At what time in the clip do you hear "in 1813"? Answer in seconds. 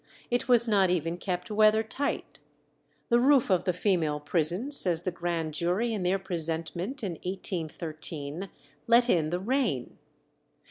7.03-8.49